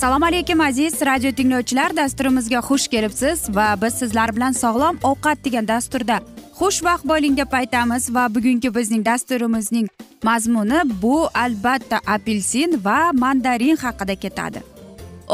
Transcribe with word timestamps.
assalomu 0.00 0.26
alaykum 0.26 0.60
aziz 0.60 1.02
radio 1.02 1.32
tinglovchilar. 1.32 1.96
Dasturimizga 1.96 2.58
xush 2.58 2.88
kelibsiz 2.88 3.56
va 3.56 3.74
biz 3.82 3.94
sizlar 3.94 4.36
bilan 4.36 4.52
sog'lom 4.52 4.98
ovqat 5.02 5.44
degan 5.44 5.68
dasturda 5.68 6.16
xushvaqt 6.60 7.04
bo'ling 7.10 7.36
deb 7.36 7.52
aytamiz 7.52 8.08
va 8.14 8.24
bugungi 8.34 8.74
bizning 8.74 9.04
dasturimizning 9.06 9.88
mazmuni 10.22 10.80
bu 11.02 11.28
albatta 11.34 11.98
apelsin 12.06 12.80
va 12.84 13.12
mandarin 13.12 13.76
haqida 13.76 14.14
ketadi. 14.14 14.62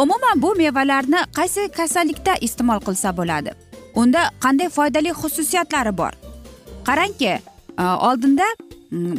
Umuman 0.03 0.43
bu 0.43 0.55
mevalarni 0.63 1.21
qaysi 1.39 1.69
kasallikda 1.79 2.35
iste'mol 2.41 2.81
qilsa 2.87 3.17
bo'ladi? 3.17 3.66
Unda 3.97 4.31
qanday 4.41 4.69
foydali 4.69 5.13
xususiyatlari 5.21 5.93
bor? 5.99 6.13
Qarangki 6.85 7.33
e, 7.33 7.41
oldinda 7.83 8.47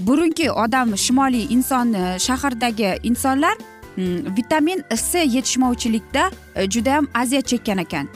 burungi 0.07 0.51
odam 0.51 0.97
shimoliy 0.97 1.47
inson 1.55 1.93
e, 1.93 2.19
shahardagi 2.19 2.93
insonlar 3.03 3.57
vitamin 4.37 4.83
c 4.95 5.25
yetishmovchilikda 5.35 6.29
e, 6.55 6.69
judayam 6.69 7.07
aziyat 7.13 7.47
chekkan 7.47 7.77
ekan. 7.77 8.07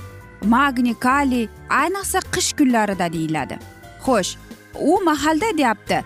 Magniy 0.45 0.95
kaliy 0.99 1.47
ayniqsa 1.69 2.19
qish 2.33 2.53
kunlarida 2.57 3.13
deyiladi. 3.13 3.59
Xo'sh 4.05 4.37
u 4.79 5.03
mahalda 5.03 5.57
deyapti 5.57 6.01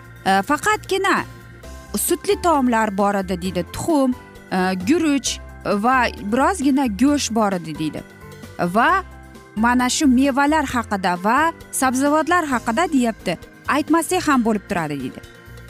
faqatgina 0.48 1.16
sutli 1.96 2.36
taomlar 2.42 2.98
bor 2.98 3.14
edi 3.14 3.42
deydi 3.42 3.62
tuxum 3.72 4.14
guruch 4.88 5.30
va 5.84 5.96
birozgina 6.32 6.86
go'sht 6.86 7.34
bor 7.34 7.52
edi 7.52 7.78
deydi. 7.78 8.02
Va 8.76 8.90
mana 9.56 9.88
shu 9.88 10.06
mevalar 10.06 10.64
haqida 10.74 11.12
va 11.24 11.52
sabzavotlar 11.72 12.44
haqida 12.52 12.92
deyapti. 12.92 13.38
Aytmasak 13.68 14.28
ham 14.28 14.44
bo'lib 14.44 14.64
turadi 14.68 15.00
deydi. 15.00 15.20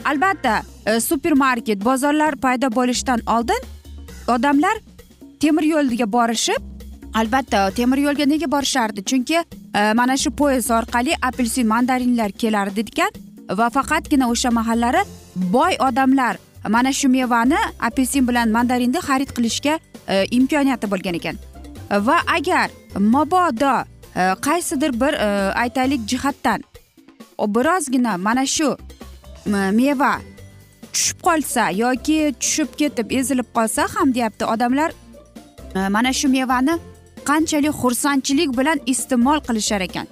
Albatta 0.05 0.61
e, 0.85 0.99
supermarket 0.99 1.85
bozorlar 1.85 2.35
paydo 2.35 2.67
bo'lishidan 2.79 3.19
oldin 3.35 3.61
odamlar 4.27 4.75
temir 5.39 5.63
yo'lga 5.73 6.11
borishib 6.11 6.61
albatta 7.13 7.71
temir 7.71 7.97
yo'lga 7.97 8.25
nega 8.25 8.51
borishardi? 8.51 9.03
Chunki 9.03 9.37
e, 9.75 9.93
mana 9.93 10.17
shu 10.17 10.31
poyezd 10.31 10.69
orqali 10.79 11.15
apelsin 11.21 11.67
mandarinlar 11.67 12.31
kelardi 12.31 12.85
ekan 12.91 13.11
va 13.59 13.69
faqatgina 13.77 14.29
o'sha 14.33 14.51
mahallari 14.59 15.03
boy 15.35 15.73
odamlar 15.89 16.37
mana 16.69 16.93
shu 16.93 17.07
mevani 17.09 17.59
apelsin 17.89 18.27
bilan 18.27 18.49
mandarinni 18.57 18.99
xarid 19.09 19.31
qilishga 19.37 19.79
e, 20.07 20.25
imkoniyati 20.37 20.91
bo'lgan 20.91 21.15
ekan. 21.21 21.37
Va 21.91 22.17
agar 22.27 22.69
mabodo 22.99 23.83
e, 24.15 24.33
qaysidir 24.41 24.99
bir 25.01 25.13
e, 25.13 25.53
aytaylik 25.53 26.07
jihatdan. 26.07 26.63
Birozgina 27.39 28.17
mana 28.17 28.45
shu 28.45 28.77
meva 29.45 30.19
tushib 30.93 31.19
qolsa 31.21 31.69
yoki 31.69 32.33
tushib 32.39 32.69
ketib 32.77 33.11
ezilib 33.11 33.45
qolsa 33.55 33.87
ham 33.95 34.13
deyapti. 34.13 34.45
Odamlar 34.45 34.91
e, 35.75 35.87
mana 35.89 36.13
shu 36.13 36.27
mevani 36.27 36.77
qanchalik 37.25 37.75
xursandchilik 37.81 38.57
bilan 38.57 38.79
iste'mol 38.85 39.39
qilishar 39.47 39.81
ekan. 39.81 40.07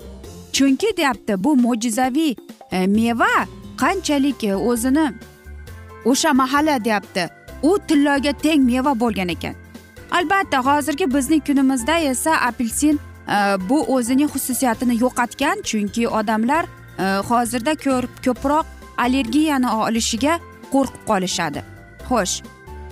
Chunki 0.54 0.98
deyapti 0.98 1.44
bu 1.44 1.56
mo'jizaviy 1.56 2.36
meva 2.72 3.34
qanchalik 3.82 4.44
o'zini 4.70 5.08
o'sha 6.06 6.34
mahalla 6.34 6.84
deyapti. 6.86 7.30
U 7.64 7.80
tilloga 7.88 8.32
teng 8.44 8.62
meva 8.72 9.00
bo'lgan 9.00 9.28
ekan. 9.28 9.65
Albatta 10.12 10.66
hozirgi 10.66 11.14
bizning 11.14 11.46
kunimizda 11.46 11.98
esa 11.98 12.32
apelsin 12.32 13.00
e, 13.28 13.70
bu 13.70 13.84
o'zining 13.96 14.30
xususiyatini 14.30 15.02
yo'qotgan 15.02 15.62
chunki 15.64 16.08
odamlar 16.08 16.66
e, 17.00 17.04
hozirda 17.30 17.76
ko'proq 18.26 18.66
allergiyani 18.98 19.70
olishiga 19.70 20.40
qo'rqib 20.74 21.04
qolishadi. 21.08 21.64
Xo'sh 22.10 22.44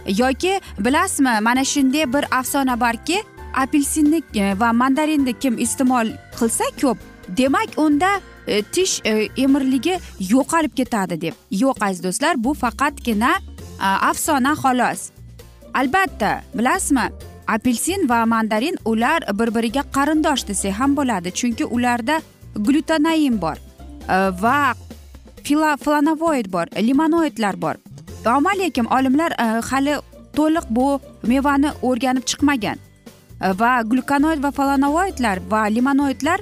yoki 0.08 0.60
bilasizmi 0.80 1.40
mana 1.42 1.64
shunday 1.66 2.14
bir 2.14 2.26
afsona 2.40 2.80
borki 2.80 3.24
apelsinni 3.54 4.24
e, 4.36 4.60
va 4.60 4.74
mandarinni 4.74 5.34
kim 5.40 5.58
iste'mol 5.58 6.08
qilsa 6.40 6.66
ko'p 6.82 6.98
demak 7.38 7.70
unda 7.78 8.20
tish 8.72 9.02
emirligi 9.38 10.00
yo'qolib 10.20 10.76
ketadi 10.76 11.22
deb. 11.22 11.34
Yo'q 11.52 11.86
aziz 11.86 12.04
do'stlar 12.04 12.44
bu 12.44 12.54
faqatgina 12.54 13.38
afsona 13.80 14.54
xolos. 14.64 15.13
Albatta 15.74 16.42
bilasizmi 16.54 17.10
apelsin 17.48 18.10
va 18.10 18.26
mandarin 18.26 18.78
ular 18.86 19.22
bir 19.40 19.56
biriga 19.56 19.84
qarindosh 19.96 20.48
desak 20.48 20.74
ham 20.80 20.96
bo'ladi 20.98 21.32
chunki 21.40 21.66
ularda 21.66 22.22
glyutanain 22.56 23.42
bor 23.42 23.58
e, 24.10 24.18
va 24.44 24.76
flanovoid 25.84 26.52
bor 26.52 26.66
limonoidlar 26.88 27.62
bor. 27.62 27.76
Ammo 28.26 28.50
lekin 28.60 28.86
olimlar 28.86 29.32
e, 29.32 29.62
hali 29.70 29.96
to'liq 30.36 30.66
bu 30.70 31.00
mevani 31.28 31.70
o'rganib 31.82 32.26
chiqmagan. 32.26 32.78
E, 33.42 33.48
va 33.60 33.82
glukanoid 33.82 34.44
va 34.44 34.52
flanovoidlar 34.52 35.40
va 35.50 35.66
limonoidlar 35.66 36.40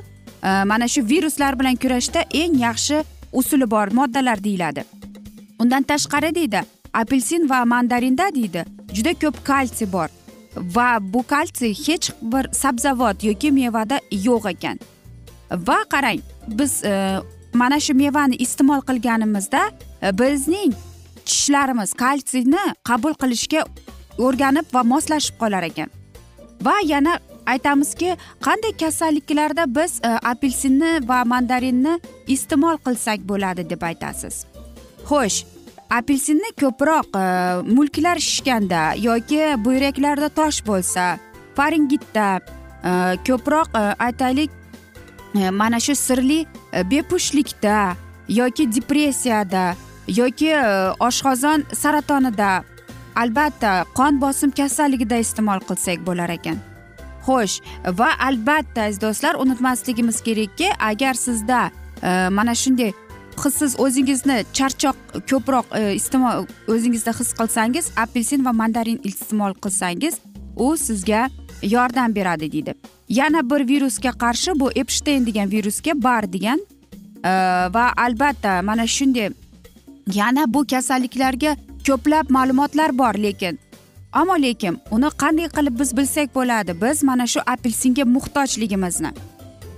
mana 0.66 0.88
shu 0.88 1.02
viruslar 1.10 1.60
bilan 1.60 1.76
kurashda 1.76 2.22
eng 2.34 2.56
yaxshi 2.60 3.04
usuli 3.32 3.72
bor 3.72 3.88
moddalar 3.94 4.44
deyiladi. 4.44 4.84
Undan 5.60 5.84
tashqari 5.84 6.36
deydi 6.36 6.62
apelsin 6.94 7.50
va 7.50 7.66
mandarinda 7.66 8.36
deydi 8.36 8.64
juda 8.94 9.14
ko'p 9.14 9.44
kalsiy 9.46 9.92
bor. 9.92 10.10
Va 10.56 11.00
bu 11.02 11.24
kalsiy 11.28 11.74
hech 11.88 12.12
bir 12.22 12.50
sabzavot 12.54 13.24
yoki 13.24 13.52
mevada 13.52 14.00
yo'q 14.12 14.50
ekan. 14.54 14.80
Va 15.52 15.80
qarang 15.94 16.20
biz 16.48 16.84
e, 16.84 17.20
mana 17.54 17.80
shu 17.80 17.94
mevani 17.94 18.36
iste'mol 18.36 18.82
qilganimizda 18.90 19.62
e, 20.02 20.18
bizning 20.20 20.74
tishlarimiz 21.26 21.94
kalsiyni 21.94 22.64
qabul 22.90 23.16
qilishga 23.22 23.66
o'rganib 24.18 24.74
va 24.74 24.84
moslashib 24.84 25.40
qolar 25.42 25.64
ekan. 25.72 25.90
Va 26.66 26.76
yana 26.86 27.20
aytamizki 27.46 28.16
qanday 28.48 28.78
kasalliklarda 28.84 29.66
biz 29.76 30.00
e, 30.04 30.08
apelsinni 30.34 31.08
va 31.08 31.24
mandarinni 31.26 32.00
iste'mol 32.28 32.78
qilsak 32.86 33.28
bo'ladi 33.32 33.70
deb 33.70 33.82
aytasiz. 33.90 34.46
Xo'sh 35.08 35.51
apelsinni 35.92 36.52
ko'proq 36.62 37.16
e, 37.16 37.26
mulklar 37.76 38.20
shishganda 38.20 38.82
yoki 39.08 39.42
buyraklarda 39.66 40.30
tosh 40.30 40.62
bo'lsa 40.68 41.18
faringitda 41.58 42.28
e, 42.40 42.92
ko'proq 43.28 43.76
e, 43.76 43.84
aytaylik 44.08 44.52
mana 45.52 45.80
shu 45.80 45.96
sirli 45.96 46.46
bepushtlikda 46.92 47.76
yoki 48.28 48.66
depressiyada 48.76 49.76
yoki 50.08 50.52
oshqozon 51.08 51.64
saratonida 51.82 52.50
albatta 53.16 53.72
qon 53.96 54.20
bosim 54.24 54.52
kasalligida 54.52 55.20
iste'mol 55.24 55.64
qilsak 55.70 56.04
bo'lar 56.08 56.34
ekan. 56.36 56.60
Xo'sh 57.26 57.62
va 58.00 58.10
albatta 58.28 58.90
aziz 58.90 59.00
do'stlar 59.02 59.40
unutmasligimiz 59.44 60.20
kerakki 60.28 60.68
agar 60.90 61.14
sizda 61.14 61.62
mana 62.38 62.56
shunday 62.64 62.92
siz 63.50 63.80
o'zingizni 63.80 64.46
charchoq 64.54 64.96
ko'proq 65.30 65.66
e, 65.80 65.96
iste'mol 65.96 66.46
o'zingizda 66.68 67.12
his 67.20 67.34
qilsangiz 67.34 67.92
apelsin 67.98 68.46
va 68.46 68.52
mandarin 68.52 69.00
iste'mol 69.04 69.54
qilsangiz 69.64 70.20
u 70.56 70.78
sizga 70.78 71.30
yordam 71.62 72.16
beradi 72.16 72.52
deydi. 72.52 72.74
Yana 73.10 73.50
bir 73.50 73.68
virusga 73.68 74.12
qarshi 74.24 74.60
bu 74.60 74.72
epshteyn 74.72 75.26
degan 75.26 75.52
virusga 75.52 75.92
bar 76.04 76.34
degan 76.34 76.60
e, 77.24 77.32
va 77.76 77.86
albatta 77.98 78.62
mana 78.62 78.88
shunday 78.88 79.30
yana 80.14 80.54
bu 80.54 80.68
kasalliklarga 80.68 81.56
ko'plab 81.88 82.30
ma'lumotlar 82.30 82.98
bor 82.98 83.14
lekin 83.14 83.60
ammo 84.14 84.36
lekin 84.42 84.80
uni 84.92 85.10
qanday 85.22 85.48
qilib 85.58 85.80
biz 85.80 85.98
bilsak 85.98 86.36
bo'ladi? 86.36 86.82
Biz 86.82 87.04
mana 87.04 87.28
shu 87.28 87.40
apelsinga 87.46 88.06
muhtojligimizni 88.06 89.12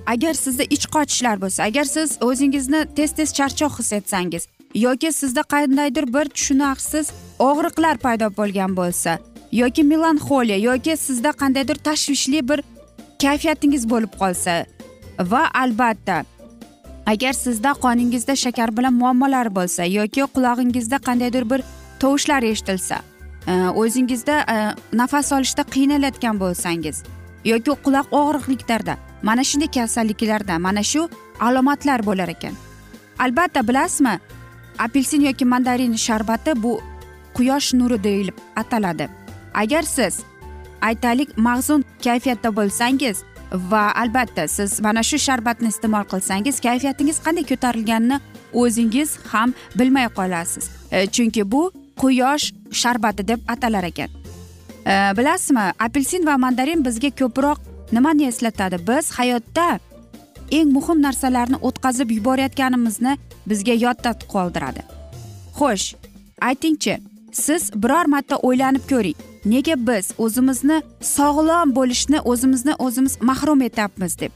agar 0.05 0.33
sizda 0.33 0.63
ich 0.63 0.85
qochishlar 0.95 1.41
bo'lsa 1.41 1.63
agar 1.63 1.83
siz 1.83 2.17
o'zingizni 2.21 2.85
tez 2.95 3.11
tez 3.17 3.33
charchoq 3.33 3.79
his 3.79 3.93
etsangiz 3.93 4.47
yoki 4.75 5.11
sizda 5.11 5.41
qandaydir 5.53 6.13
bir 6.13 6.25
tushunarsiz 6.35 7.11
og'riqlar 7.39 7.97
paydo 8.05 8.27
bo'lgan 8.37 8.75
bo'lsa 8.79 9.19
yoki 9.51 9.83
melanxoliya 9.83 10.57
yoki 10.57 10.97
sizda 10.97 11.31
qandaydir 11.41 11.75
tashvishli 11.75 12.49
bir 12.49 12.59
kayfiyatingiz 13.21 13.89
bo'lib 13.89 14.13
qolsa 14.21 14.65
va 15.31 15.43
albatta 15.63 16.23
agar 17.05 17.33
sizda 17.33 17.71
qoningizda 17.85 18.35
shakar 18.35 18.77
bilan 18.77 18.93
muammolar 18.93 19.47
bo'lsa 19.55 19.83
yoki 19.99 20.21
qulog'ingizda 20.35 20.97
qandaydir 21.07 21.49
bir 21.51 21.61
tovushlar 21.99 22.43
eshitilsa 22.43 22.97
e, 23.47 23.53
o'zingizda 23.81 24.35
e, 24.53 24.55
nafas 25.01 25.31
olishda 25.31 25.63
qiynalayotgan 25.73 26.39
bo'lsangiz 26.43 27.03
yoki 27.45 27.71
quloq 27.85 28.07
og'riqliklarda 28.19 28.97
mana 29.23 29.43
shunday 29.43 29.69
kasalliklarda 29.77 30.59
mana 30.59 30.83
shu 30.83 31.09
alomatlar 31.39 32.05
bo'lar 32.05 32.29
ekan. 32.35 32.53
Albatta 33.19 33.67
bilasizmi 33.67 34.19
apelsin 34.79 35.21
yoki 35.21 35.45
mandarin 35.45 35.95
sharbati 35.95 36.63
bu 36.63 36.81
quyosh 37.33 37.73
nuri 37.73 38.03
deyilib 38.03 38.37
ataladi. 38.55 39.09
Agar 39.53 39.81
siz 39.81 40.19
aytaylik 40.81 41.37
mahzun 41.37 41.85
kayfiyatda 42.03 42.55
bo'lsangiz 42.55 43.23
va 43.53 43.91
albatta 43.95 44.47
siz 44.47 44.79
mana 44.81 45.03
shu 45.03 45.17
sharbatni 45.17 45.67
iste'mol 45.67 46.05
qilsangiz 46.13 46.59
kayfiyatingiz 46.67 47.17
qanday 47.25 47.45
ko'tarilganini 47.51 48.19
o'zingiz 48.53 49.17
ham 49.31 49.53
bilmay 49.75 50.07
qolasiz. 50.17 50.69
E, 50.91 51.07
chunki 51.07 51.51
bu 51.51 51.71
quyosh 52.01 52.45
sharbati 52.71 53.27
deb 53.27 53.39
atalar 53.47 53.83
ekan. 53.83 54.22
Э, 54.85 55.17
bilasizmi 55.17 55.71
apelsin 55.79 56.25
va 56.25 56.37
mandarin 56.37 56.85
bizga 56.85 57.09
ko'proq 57.19 57.57
nimani 57.91 58.27
eslatadi? 58.27 58.77
Biz 58.87 59.11
hayotda 59.11 59.79
eng 60.51 60.71
muhim 60.77 61.01
narsalarni 61.01 61.57
o'tkazib 61.67 62.11
yuborayotganimizni 62.11 63.17
bizga 63.47 63.73
yodda 63.85 64.11
qoldiradi. 64.33 64.81
Xo'sh 65.57 65.95
aytingchi 66.49 66.97
siz 67.31 67.71
biror 67.83 68.05
marta 68.13 68.35
o'ylanib 68.47 68.83
ko'ring. 68.91 69.17
Nega 69.45 69.75
biz 69.87 70.11
o'zimizni 70.17 70.81
sog'lom 71.15 71.75
bo'lishni 71.77 72.19
o'zimizni 72.31 72.73
o'zimiz 72.85 73.17
mahrum 73.21 73.61
etyapmiz 73.61 74.19
deb. 74.19 74.31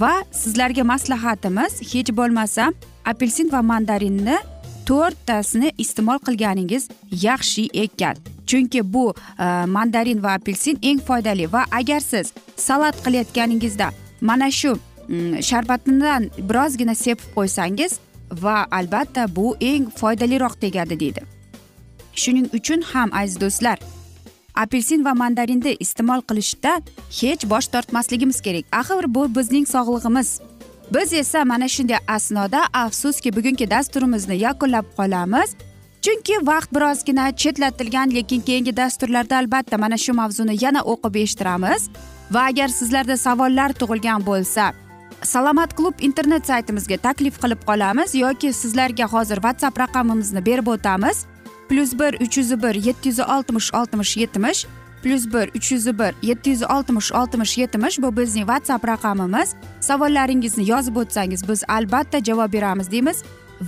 Va 0.00 0.14
sizlarga 0.32 0.84
maslahatimiz 0.92 1.72
hech 1.92 2.10
bo'lmasam 2.18 2.72
apelsin 3.04 3.52
va 3.52 3.60
mandarinni 3.62 4.36
to'rttasini 4.88 5.72
iste'mol 5.78 6.18
qilganingiz 6.26 6.88
yaxshi 7.10 7.68
ekan. 7.84 8.16
Chunki 8.46 8.80
bu 8.94 9.14
e, 9.14 9.46
mandarin 9.76 10.22
va 10.22 10.34
apelsin 10.38 10.78
eng 10.82 11.00
foydali 11.08 11.52
va 11.52 11.64
agar 11.80 12.00
siz 12.00 12.32
salat 12.56 12.96
qilayotganingizda 13.04 13.90
mana 14.20 14.50
shu 14.50 14.76
sharbatidan 15.48 16.30
birozgina 16.48 16.94
sepib 16.94 17.28
qo'ysangiz 17.36 17.98
va 18.44 18.66
albatta 18.70 19.26
bu 19.36 19.56
eng 19.60 19.90
foydaliroq 20.00 20.60
tegadi 20.60 21.00
deydi. 21.00 21.22
Shuning 22.22 22.48
uchun 22.58 22.80
ham 22.92 23.10
aziz 23.12 23.40
do'stlar 23.40 23.78
apelsin 24.54 25.04
va 25.04 25.14
mandarinni 25.14 25.76
iste'mol 25.84 26.22
qilishda 26.28 26.78
hech 27.20 27.46
bosh 27.50 27.68
tortmasligimiz 27.74 28.40
kerak. 28.40 28.64
Axir 28.72 29.14
bu 29.14 29.28
bizning 29.36 29.66
sog'lig'imiz. 29.66 30.40
Biz 30.90 31.12
esa 31.12 31.44
mana 31.44 31.68
shunday 31.68 31.98
asnoda 32.08 32.60
afsuski 32.72 33.36
bugungi 33.36 33.70
dasturimizni 33.70 34.36
yakunlab 34.36 34.84
qolamiz. 34.96 35.50
Chunki 36.02 36.46
vaqt 36.46 36.74
birozgina 36.74 37.36
chetlatilgan 37.36 38.14
lekin 38.14 38.40
keyingi 38.40 38.76
dasturlarda 38.76 39.36
albatta 39.36 39.78
mana 39.78 39.96
shu 39.96 40.12
mavzuni 40.12 40.64
yana 40.64 40.80
o'qib 40.80 41.14
eshittiramiz. 41.22 41.88
Va 42.30 42.42
agar 42.50 42.68
sizlarda 42.68 43.16
savollar 43.16 43.70
tug'ilgan 43.72 44.26
bo'lsa 44.26 44.72
salomat 45.22 45.76
klub 45.76 45.94
internet 46.00 46.46
saytimizga 46.46 46.96
taklif 46.96 47.38
qilib 47.42 47.60
qolamiz 47.68 48.14
yoki 48.14 48.52
sizlarga 48.52 49.06
hozir 49.14 49.36
whatsapp 49.36 49.78
raqamimizni 49.78 50.46
berib 50.46 50.66
o'tamiz. 50.66 51.26
Plyus 51.68 51.92
bir 51.98 52.20
uch 52.20 52.38
yuz 52.38 52.62
bir 52.62 52.74
yetti 52.74 53.08
yuz 53.08 53.20
oltmish 53.20 53.74
oltmish 53.74 54.16
yetmish 54.16 54.66
plyus 55.04 55.26
bir 55.26 55.50
uch 55.56 55.72
yuz 55.72 55.86
bir 55.86 56.14
yetti 56.22 56.50
yuz 56.50 56.62
oltmish 56.62 57.12
oltmish 57.12 57.58
yetmish 57.58 58.02
bu 58.02 58.16
bizning 58.16 58.46
whatsapp 58.46 58.88
raqamimiz. 58.88 59.54
Savollaringizni 59.80 60.70
yozib 60.70 60.96
o'tsangiz 60.96 61.48
biz 61.48 61.62
albatta 61.68 62.24
javob 62.24 62.52
beramiz 62.52 62.90
deymiz. 62.90 63.22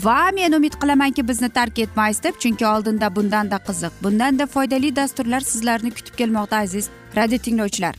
Va 0.04 0.30
men 0.34 0.52
umid 0.52 0.72
qilamanki 0.72 1.28
bizni 1.28 1.48
tark 1.48 1.78
etmaysiz 1.78 2.22
deb 2.24 2.38
chunki 2.38 2.66
oldinda 2.66 3.16
bundanda 3.16 3.56
qiziq 3.56 3.92
bundanda 4.02 4.46
foydali 4.46 4.96
dasturlar 4.96 5.40
sizlarni 5.40 5.90
kutib 5.90 6.14
kelmoqda 6.16 6.56
aziz 6.56 6.88
radio 7.16 7.38
tinglovchilar. 7.38 7.94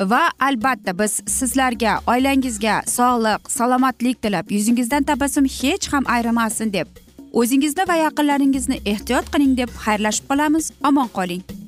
Va 0.00 0.22
albatta 0.40 0.98
biz 0.98 1.20
sizlarga 1.26 2.00
oilangizga 2.06 2.82
sog'lik 2.86 3.50
salomatlik 3.50 4.22
tilab 4.22 4.50
yuzingizdan 4.50 5.02
tabassum 5.02 5.44
hech 5.44 5.92
ham 5.92 6.04
ayrimasin 6.06 6.72
deb 6.72 6.86
o'zingizni 7.32 7.88
va 7.88 7.96
yaqinlaringizni 8.06 8.80
ehtiyot 8.84 9.32
qiling 9.32 9.56
deb 9.56 9.70
xayrlashib 9.84 10.24
qolamiz. 10.30 10.72
Omon 10.88 11.08
qoling. 11.18 11.67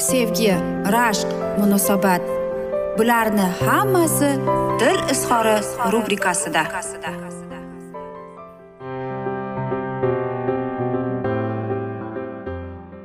sevgi 0.00 0.54
rashq 0.92 1.28
munosabat. 1.58 2.22
Bularni 2.98 3.46
hammasi 3.60 4.30
dil 4.80 4.98
izhori 5.12 5.56
rubrikasida. 5.92 6.62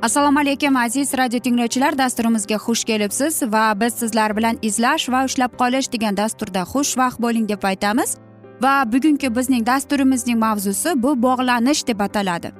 Assalomu 0.02 0.38
alaykum 0.38 0.76
aziz 0.76 1.14
radio 1.18 1.38
tinglovchilar. 1.40 1.98
Dasturimizga 1.98 2.54
xush 2.54 2.84
kelibsiz 2.84 3.42
va 3.42 3.80
biz 3.80 3.94
sizlar 3.94 4.36
bilan 4.36 4.58
izlash 4.62 5.08
va 5.08 5.24
ushlab 5.24 5.56
qolish 5.60 5.92
degan 5.92 6.16
dasturda 6.16 6.62
xushvaqt 6.72 7.18
bo'ling 7.24 7.48
deb 7.48 7.64
aytamiz. 7.64 8.16
Va 8.62 8.84
bugungi 8.92 9.36
bizning 9.36 9.66
dasturimizning 9.66 10.38
mavzusi 10.38 11.02
bu 11.02 11.22
bog'lanish 11.22 11.86
deb 11.86 12.00
ataladi. 12.00 12.52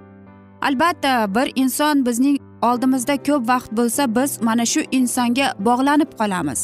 Albatta 0.63 1.35
bir 1.35 1.53
inson 1.55 2.07
bizning 2.07 2.37
oldimizda 2.71 3.17
ko'p 3.27 3.49
vaqt 3.49 3.71
bo'lsa 3.79 4.03
biz 4.17 4.43
mana 4.43 4.65
shu 4.73 4.81
insonga 4.99 5.47
bog'lanib 5.69 6.11
qolamiz. 6.21 6.61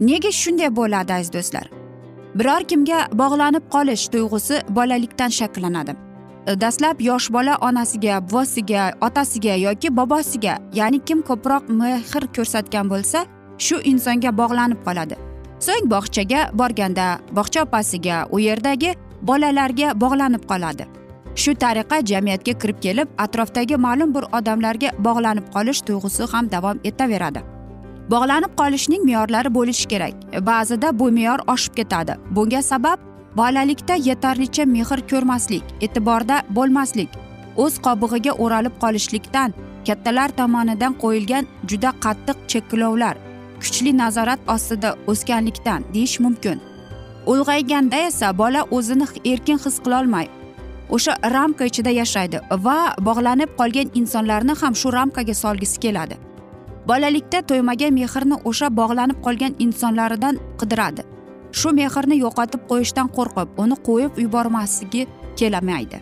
Nega 0.00 0.30
shunday 0.40 0.70
bo'ladi 0.76 1.12
aziz 1.12 1.32
do'stlar? 1.36 1.66
Biror 2.38 2.62
kimga 2.70 2.98
bog'lanib 3.20 3.64
qolish 3.74 4.08
tuyg'usi 4.12 4.56
bolalikdan 4.78 5.30
shakllanadi. 5.38 5.92
E, 6.46 6.60
dastlab 6.60 7.00
yosh 7.00 7.28
bola 7.32 7.54
onasiga 7.68 8.20
buvasiga 8.30 8.82
otasiga 9.00 9.54
yoki 9.66 9.96
bobosiga 9.96 10.58
ya'ni 10.78 10.98
kim 11.04 11.22
ko'proq 11.28 11.72
mehr 11.80 12.26
ko'rsatgan 12.36 12.90
bo'lsa 12.92 13.24
shu 13.58 13.76
insonga 13.92 14.30
bog'lanib 14.40 14.80
qoladi. 14.86 15.16
So'ng 15.66 15.88
bog'chaga 15.92 16.40
borganda 16.60 17.06
bog'cha 17.36 17.62
opasiga 17.66 18.16
u 18.30 18.38
yerdagi 18.48 18.94
bolalarga 19.22 19.88
bog'lanib 20.02 20.44
qoladi. 20.50 20.84
Shu 21.42 21.54
tariqa 21.64 21.96
jamiyatga 22.10 22.52
kirib 22.62 22.78
kelib 22.86 23.08
atrofdagi 23.24 23.76
ma'lum 23.86 24.14
bir 24.14 24.24
odamlarga 24.38 24.90
bog'lanib 25.06 25.46
qolish 25.54 25.80
tuyg'usi 25.86 26.32
ham 26.32 26.50
davom 26.54 26.80
etaveradi. 26.90 27.40
Bog'lanib 28.12 28.52
qolishning 28.60 29.02
me'yorlari 29.08 29.54
bo'lishi 29.58 29.86
kerak. 29.92 30.14
Ba'zida 30.50 30.98
bu 30.98 31.10
me'yor 31.18 31.38
oshib 31.54 31.74
ketadi. 31.78 32.14
Bunga 32.30 32.62
sabab 32.62 32.98
bolalikda 33.36 33.94
yetarlicha 34.08 34.64
mehr 34.64 35.00
ko'rmaslik 35.10 35.64
e'tiborda 35.80 36.36
bo'lmaslik 36.56 37.10
o'z 37.64 37.74
qobig'iga 37.86 38.32
o'ralib 38.44 38.74
qolishlikdan 38.82 39.50
kattalar 39.86 40.30
tomonidan 40.38 40.92
qo'yilgan 41.02 41.44
juda 41.70 41.90
qattiq 42.04 42.36
cheklovlar 42.52 43.16
kuchli 43.60 43.92
nazorat 44.02 44.40
ostida 44.54 44.90
o'sganlikdan 45.10 45.80
deyish 45.94 46.16
mumkin. 46.24 46.58
Ulg'ayganda 47.32 47.96
esa 48.08 48.28
bola 48.38 48.60
o'zini 48.76 49.06
erkin 49.32 49.58
his 49.64 49.76
qilolmay 49.84 50.26
o'sha 50.94 51.12
ramka 51.36 51.64
ichida 51.70 51.90
yashaydi 52.00 52.40
va 52.66 52.78
bog'lanib 53.08 53.50
qolgan 53.60 53.88
insonlarni 54.00 54.54
ham 54.60 54.74
shu 54.80 54.92
ramkaga 54.98 55.34
solgisi 55.34 55.80
keladi. 55.84 56.16
Bolalikda 56.88 57.38
to'ymagan 57.50 57.92
mehrni 58.00 58.36
o'sha 58.50 58.68
bog'lanib 58.80 59.18
qolgan 59.26 59.54
insonlaridan 59.64 60.34
qidiradi. 60.60 61.02
Shu 61.58 61.72
mehrni 61.80 62.16
yo'qotib 62.24 62.62
qo'yishdan 62.70 63.08
qo'rqib 63.16 63.48
uni 63.62 63.76
qo'yib 63.88 64.12
yubormasligi 64.24 65.06
kelamaydi. 65.38 65.98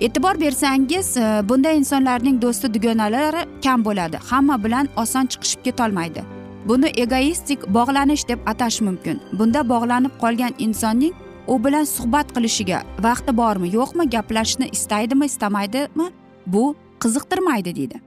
E'tibor 0.00 0.40
bersangiz 0.40 1.16
e, 1.16 1.42
bunday 1.48 1.76
insonlarning 1.80 2.36
do'sti 2.44 2.74
dugonalari 2.74 3.42
kam 3.64 3.84
bo'ladi 3.84 4.16
hamma 4.30 4.56
bilan 4.64 4.88
oson 5.02 5.26
chiqishib 5.32 5.60
ketolmaydi. 5.66 6.22
Buni 6.68 6.88
egoistik 7.04 7.60
bog'lanish 7.76 8.28
deb 8.28 8.40
atash 8.52 8.80
mumkin. 8.80 9.20
Bunda 9.38 9.60
bog'lanib 9.72 10.14
qolgan 10.22 10.52
insonning 10.58 11.14
u 11.48 11.64
bilan 11.64 11.84
suhbat 11.84 12.32
qilishiga 12.36 12.82
vaqti 13.06 13.36
bormi 13.36 13.68
yo'qmi 13.74 14.10
gaplashishni 14.10 14.68
istaydimi 14.72 15.24
istamaydimi? 15.26 16.08
Bu 16.46 16.74
qiziqtirmaydi 17.00 17.76
deydi. 17.76 18.00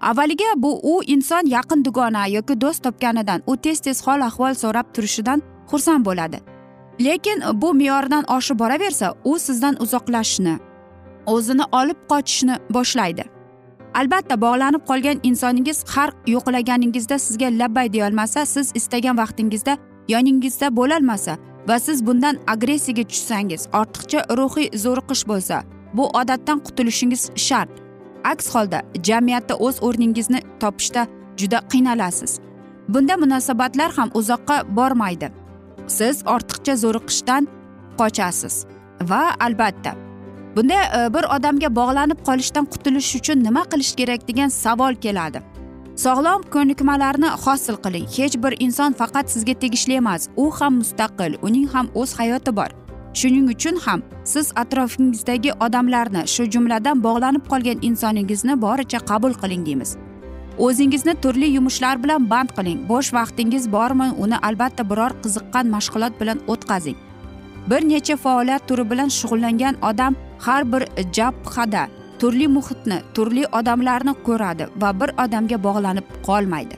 Avvaliga 0.00 0.44
bu 0.56 0.80
u 0.82 1.02
inson 1.02 1.46
yaqin 1.46 1.84
dugona 1.84 2.26
yoki 2.26 2.60
do'st 2.60 2.82
topganidan 2.82 3.42
u 3.46 3.56
tez 3.56 3.80
tez 3.80 4.06
hol 4.06 4.20
ahvol 4.20 4.54
so'rab 4.54 4.94
turishidan 4.94 5.42
xursand 5.70 6.04
bo'ladi. 6.04 6.38
Lekin 7.00 7.42
bu 7.54 7.74
me'yordan 7.74 8.24
oshib 8.36 8.58
boraversa 8.58 9.14
u 9.24 9.38
sizdan 9.38 9.74
uzoqlashishni 9.82 10.58
o'zini 11.26 11.64
olib 11.72 11.98
qochishni 12.10 12.54
boshlaydi. 12.70 13.24
Albatta 13.94 14.40
bog'lanib 14.40 14.82
qolgan 14.90 15.18
insoningiz 15.22 15.84
har 15.94 16.10
yo'qlaganingizda 16.26 17.18
sizga 17.18 17.46
labbay 17.46 17.92
deyolmasa 17.92 18.46
siz 18.46 18.72
istagan 18.74 19.16
vaqtingizda 19.18 19.78
yoningizda 20.08 20.76
bo'lolmasa 20.76 21.36
va 21.68 21.78
siz 21.80 22.06
bundan 22.06 22.38
agressiyaga 22.46 23.04
tushsangiz 23.12 23.62
ortiqcha 23.80 24.20
ruhiy 24.38 24.68
zo'riqish 24.84 25.24
bo'lsa 25.30 25.56
bu 25.94 26.04
odatdan 26.20 26.58
qutulishingiz 26.66 27.30
shart. 27.36 27.70
Aks 28.24 28.54
holda 28.54 28.82
jamiyatda 29.08 29.54
o'z 29.66 29.76
o'rningizni 29.82 30.40
topishda 30.60 31.06
juda 31.36 31.58
qiynalasiz. 31.72 32.40
Bunda 32.88 33.16
munosabatlar 33.16 33.90
ham 33.92 34.10
uzoqqa 34.14 34.76
bormaydi. 34.76 35.28
Siz 35.86 36.16
ortiqcha 36.34 36.74
zo'riqishdan 36.84 37.48
qochasiz. 38.00 38.54
Va 39.10 39.22
albatta 39.40 39.92
bunda 40.56 40.74
e, 40.74 41.14
bir 41.14 41.24
odamga 41.36 41.68
bog'lanib 41.80 42.20
qolishdan 42.28 42.64
qutulish 42.72 43.10
uchun 43.20 43.44
nima 43.44 43.62
qilish 43.72 43.92
kerak 44.00 44.28
degan 44.28 44.48
savol 44.48 44.94
keladi. 44.94 45.42
Sog'lom 45.98 46.42
ko'nikmalarni 46.54 47.30
hosil 47.44 47.76
qiling. 47.84 48.06
Hech 48.16 48.36
bir 48.42 48.54
inson 48.64 48.92
faqat 49.00 49.30
sizga 49.34 49.54
tegishli 49.62 49.94
emas. 50.00 50.28
U 50.36 50.44
ham 50.58 50.76
mustaqil 50.80 51.32
uning 51.46 51.66
ham 51.72 51.86
o'z 51.94 52.12
hayoti 52.18 52.52
bor. 52.58 52.70
Shuning 53.18 53.48
uchun 53.54 53.80
ham 53.86 54.04
siz 54.32 54.52
atrofingizdagi 54.62 55.52
odamlarni 55.66 56.22
shu 56.34 56.46
jumladan 56.54 57.02
bog'lanib 57.06 57.44
qolgan 57.50 57.82
insoningizni 57.88 58.54
boricha 58.66 59.00
qabul 59.10 59.34
qiling 59.42 59.66
deymiz. 59.66 59.96
O'zingizni 60.66 61.14
turli 61.22 61.50
yumushlar 61.56 62.02
bilan 62.04 62.30
band 62.30 62.50
qiling. 62.56 62.78
Bo'sh 62.90 63.12
vaqtingiz 63.18 63.72
bormi 63.76 64.08
uni 64.24 64.38
albatta 64.48 64.90
biror 64.90 65.12
qiziqqan 65.24 65.66
mashg'ulot 65.74 66.20
bilan 66.20 66.38
o'tkazing. 66.52 66.98
Bir 67.70 67.82
necha 67.92 68.16
faoliyat 68.24 68.68
turi 68.68 68.90
bilan 68.90 69.10
shug'ullangan 69.18 69.74
odam 69.90 70.12
har 70.46 70.62
bir 70.72 70.82
jabhada 71.16 71.88
turli 72.20 72.48
muhitni 72.48 72.98
turli 73.14 73.44
odamlarni 73.58 74.14
ko'radi 74.26 74.68
va 74.82 74.90
bir 75.00 75.10
odamga 75.24 75.58
bog'lanib 75.66 76.06
qolmaydi. 76.28 76.76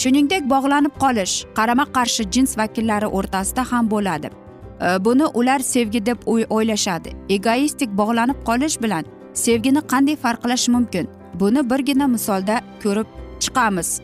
Shuningdek 0.00 0.42
bog'lanib 0.50 0.94
qolish 1.02 1.34
qarama 1.58 1.84
qarshi 1.96 2.24
jins 2.34 2.58
vakillari 2.58 3.08
o'rtasida 3.18 3.64
ham 3.70 3.90
bo'ladi. 3.90 4.30
E, 4.30 5.04
buni 5.04 5.26
ular 5.40 5.60
sevgi 5.72 6.06
deb 6.06 6.18
o'ylashadi. 6.56 7.10
Egoistik 7.36 7.90
bog'lanib 8.00 8.38
qolish 8.48 8.76
bilan 8.82 9.04
sevgini 9.44 9.82
qanday 9.92 10.16
farqlash 10.24 10.68
mumkin? 10.74 11.08
Buni 11.40 11.70
birgina 11.70 12.06
misolda 12.06 12.60
ko'rib 12.82 13.08
chiqamiz. 13.42 14.00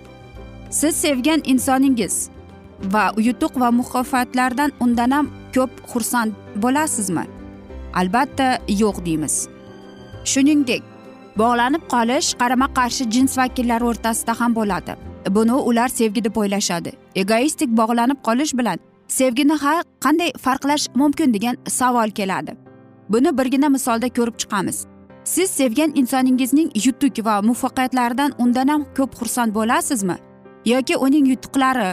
Siz 0.70 0.96
sevgan 1.04 1.40
insoningiz 1.52 2.14
va 2.92 3.04
yutuq 3.28 3.60
va 3.60 3.70
mukofotlardan 3.80 4.70
undan 4.80 5.10
ham 5.10 5.26
ko'p 5.54 5.72
xursand 5.90 6.32
bo'lasizmi? 6.62 7.24
Albatta 8.00 8.48
yo'q 8.68 9.04
deymiz. 9.06 9.55
Shuningdek 10.32 10.82
bog'lanib 11.40 11.82
qolish 11.94 12.28
qarama 12.40 12.68
qarshi 12.78 13.04
jins 13.14 13.32
vakillari 13.40 13.84
o'rtasida 13.90 14.32
ham 14.40 14.54
bo'ladi. 14.58 14.92
Buni 15.36 15.52
ular 15.70 15.88
sevgi 15.88 16.24
deb 16.24 16.36
o'ylashadi. 16.42 16.90
Egoistik 17.22 17.70
bog'lanib 17.80 18.18
qolish 18.28 18.52
bilan 18.58 18.78
sevgini 19.18 19.56
ha 19.62 19.74
qanday 20.04 20.30
farqlash 20.44 20.84
mumkin 20.94 21.34
degan 21.34 21.56
savol 21.78 22.10
keladi. 22.18 22.56
Buni 23.08 23.38
birgina 23.38 23.68
misolda 23.76 24.08
ko'rib 24.18 24.36
chiqamiz. 24.42 24.86
Siz 25.34 25.50
sevgan 25.50 25.92
insoningizning 26.00 26.68
yutuq 26.86 27.24
va 27.26 27.34
muvaffaqiyatlaridan 27.48 28.34
undan 28.38 28.68
ham 28.68 28.82
ko'p 28.96 29.14
xursand 29.20 29.54
bo'lasizmi? 29.58 30.16
Yoki 30.72 30.96
uning 31.06 31.26
yutuqlari 31.32 31.88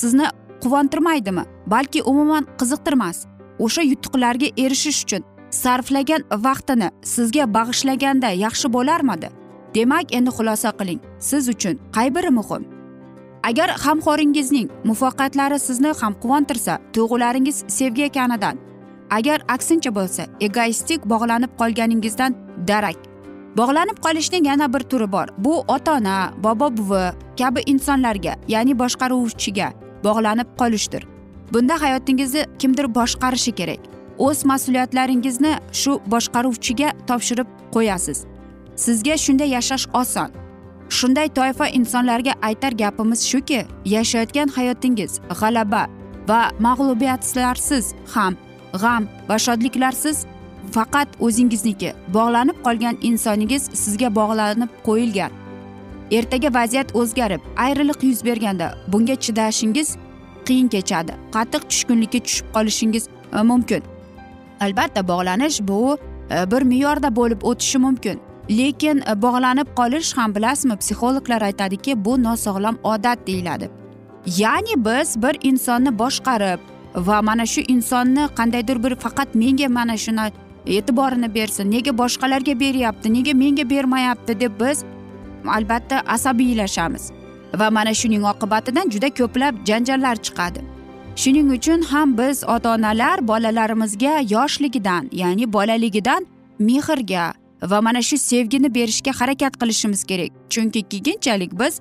sizni 0.00 0.26
quvontirmaydimi? 0.62 1.44
Balki 1.66 2.02
umuman 2.02 2.44
qiziqtirmas. 2.60 3.16
O'sha 3.64 3.82
yutuqlarga 3.82 4.48
erishish 4.64 5.00
uchun 5.04 5.22
sarflagan 5.50 6.22
vaqtini 6.46 6.90
sizga 7.02 7.44
bag'ishlaganda 7.54 8.30
yaxshi 8.44 8.72
bo'larmidi? 8.72 9.28
Demak 9.74 10.14
endi 10.16 10.30
xulosa 10.30 10.70
qiling 10.78 11.00
siz 11.18 11.48
uchun 11.48 11.78
qay 11.94 12.14
biri 12.14 12.30
muhim? 12.38 12.62
Agar 13.48 13.70
hamxoringizning 13.84 14.68
muvaffaqiyatlari 14.84 15.58
sizni 15.58 15.92
ham 16.00 16.12
quvontirsa 16.22 16.78
tuyg'ularingiz 16.94 17.64
sevgi 17.68 18.02
ekanidan 18.10 18.56
agar 19.10 19.42
aksincha 19.48 19.90
bo'lsa 19.98 20.26
egoistik 20.40 21.04
bog'lanib 21.12 21.52
qolganingizdan 21.60 22.34
darak. 22.68 22.96
Bog'lanib 23.56 23.98
qolishning 24.04 24.46
yana 24.46 24.72
bir 24.72 24.80
turi 24.80 25.12
bor. 25.12 25.28
Bu 25.38 25.64
ota 25.68 25.96
ona 25.96 26.32
bobo 26.44 26.76
buvi 26.76 27.04
kabi 27.38 27.60
insonlarga 27.66 28.34
ya'ni 28.48 28.78
boshqaruvchiga 28.78 29.68
bog'lanib 30.04 30.48
qolishdir. 30.60 31.06
Bunda 31.52 31.82
hayotingizni 31.82 32.44
kimdir 32.58 32.94
boshqarishi 32.94 33.52
kerak. 33.52 33.80
O'z 34.18 34.44
mas'uliyatlaringizni 34.44 35.52
shu 35.72 36.00
boshqaruvchiga 36.12 36.88
topshirib 37.08 37.46
qo'yasiz. 37.74 38.18
Sizga 38.76 39.16
shunday 39.16 39.48
yashash 39.56 39.86
oson. 39.94 40.30
Shunday 40.88 41.28
toifa 41.28 41.66
insonlarga 41.68 42.32
aytar 42.42 42.72
gapimiz 42.72 43.20
shuki 43.30 43.60
yashayotgan 43.84 44.48
hayotingiz 44.48 45.20
g'alaba 45.40 45.82
va 46.28 46.40
mag'lubiyatlarsiz 46.66 47.94
ham 48.14 48.36
g'am 48.82 49.08
va 49.28 49.38
shodliklarsiz 49.38 50.26
faqat 50.74 51.08
o'zingizniki 51.20 51.92
bog'lanib 52.14 52.58
qolgan 52.66 52.96
insoningiz 53.02 53.62
sizga 53.82 54.14
bog'lanib 54.14 54.70
qo'yilgan. 54.86 55.30
Ertaga 56.10 56.54
vaziyat 56.54 56.94
o'zgarib 56.94 57.40
ayriliq 57.56 58.02
yuz 58.02 58.24
berganda 58.24 58.74
bunga 58.92 59.14
chidashingiz 59.14 59.96
qiyin 60.46 60.68
kechadi. 60.68 61.12
Qattiq 61.34 61.62
tushkunlikka 61.70 62.18
tushib 62.26 62.46
qolishingiz 62.54 63.08
e, 63.08 63.42
mumkin. 63.42 63.82
Albatta 64.60 65.08
bog'lanish 65.08 65.60
bu 65.68 65.98
e, 66.30 66.50
bir 66.50 66.62
me'yorda 66.62 67.16
bo'lib 67.16 67.42
o'tishi 67.42 67.78
mumkin. 67.78 68.20
Lekin 68.50 69.02
e, 69.10 69.22
bog'lanib 69.22 69.68
qolish 69.76 70.16
ham 70.16 70.34
bilasizmi 70.34 70.76
psixologlar 70.76 71.42
aytadiki 71.42 72.04
bu 72.04 72.22
nosog'lom 72.22 72.78
odat 72.84 73.26
deyiladi. 73.26 73.70
Ya'ni 74.26 74.84
biz 74.84 75.22
bir 75.22 75.36
insonni 75.42 75.98
boshqarib 75.98 76.60
va 76.96 77.22
mana 77.22 77.46
shu 77.46 77.60
insonni 77.60 78.28
qandaydir 78.38 78.82
bir 78.84 78.94
faqat 78.94 79.34
menga 79.34 79.68
mana 79.68 79.96
shuni 79.96 80.30
e'tiborini 80.66 81.34
bersin 81.34 81.70
nega 81.70 81.98
boshqalarga 81.98 82.60
beryapti 82.60 83.12
nega 83.14 83.32
menga 83.34 83.70
bermayapti 83.70 84.40
deb 84.40 84.60
biz 84.60 84.84
albatta 85.46 86.02
asabiylashamiz. 86.06 87.10
Va 87.54 87.70
mana 87.70 87.94
shuning 87.94 88.24
oqibatidan 88.32 88.90
juda 88.90 89.08
ko'plab 89.18 89.54
janjallar 89.68 90.16
chiqadi. 90.16 90.75
Shuning 91.16 91.50
uchun 91.56 91.82
ham 91.82 92.18
biz 92.18 92.44
ota 92.44 92.74
onalar 92.74 93.28
bolalarimizga 93.28 94.20
yoshligidan 94.34 95.08
ya'ni 95.12 95.52
bolaligidan 95.52 96.26
mehrga 96.58 97.32
va 97.62 97.80
mana 97.82 98.02
shu 98.02 98.16
sevgini 98.18 98.74
berishga 98.74 99.12
harakat 99.20 99.56
qilishimiz 99.60 100.04
kerak. 100.04 100.30
Chunki 100.50 100.82
keyinchalik 100.82 101.52
biz 101.60 101.80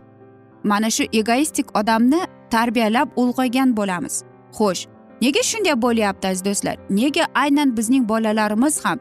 mana 0.63 0.89
shu 0.89 1.03
egoistik 1.13 1.77
odamni 1.77 2.21
tarbiyalab 2.49 3.07
ulg'aygan 3.21 3.77
bo'lamiz. 3.77 4.23
Xo'sh 4.57 4.87
nega 5.21 5.41
shunday 5.49 5.75
bo'lyapti 5.85 6.27
aziz 6.27 6.45
do'stlar? 6.45 6.75
Nega 6.89 7.25
aynan 7.35 7.77
bizning 7.77 8.09
bolalarimiz 8.09 8.85
ham 8.85 8.99